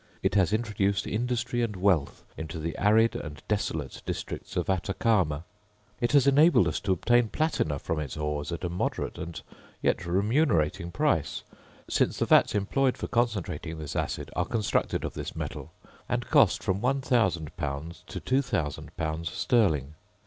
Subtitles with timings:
[0.23, 5.43] It has introduced industry and wealth into the arid and desolate districts of Atacama.
[5.99, 9.39] It has enabled us to obtain platina from its ores at a moderate and
[9.79, 11.43] yet remunerating price;
[11.87, 15.71] since the vats employed for concentrating this acid are constructed of this metal,
[16.09, 18.03] and cost from 1000l.
[18.07, 19.27] to 2000l.
[19.27, 19.93] sterling.